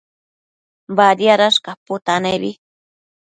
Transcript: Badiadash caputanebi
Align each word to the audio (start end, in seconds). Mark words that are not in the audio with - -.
Badiadash 0.97 1.59
caputanebi 1.65 2.51